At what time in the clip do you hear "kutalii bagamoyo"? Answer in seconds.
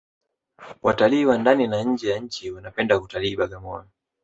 2.99-3.85